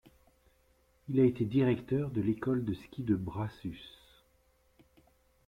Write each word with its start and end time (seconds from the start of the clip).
Il 1.09 1.19
a 1.19 1.23
été 1.25 1.45
directeur 1.45 2.09
de 2.09 2.21
l'école 2.21 2.65
de 2.65 2.73
ski 2.73 3.03
du 3.03 3.15
Brassus. 3.15 3.99